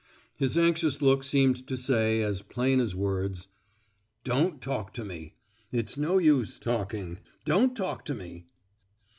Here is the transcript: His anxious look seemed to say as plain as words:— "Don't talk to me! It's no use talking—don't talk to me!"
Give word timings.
His 0.35 0.57
anxious 0.57 0.99
look 0.99 1.23
seemed 1.23 1.67
to 1.67 1.77
say 1.77 2.23
as 2.23 2.41
plain 2.41 2.79
as 2.79 2.95
words:— 2.95 3.45
"Don't 4.23 4.59
talk 4.59 4.95
to 4.95 5.05
me! 5.05 5.35
It's 5.71 5.95
no 5.95 6.17
use 6.17 6.57
talking—don't 6.57 7.77
talk 7.77 8.05
to 8.05 8.15
me!" 8.15 8.47